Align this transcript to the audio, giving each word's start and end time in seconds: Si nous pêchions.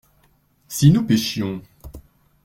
Si 0.67 0.89
nous 0.89 1.05
pêchions. 1.05 1.61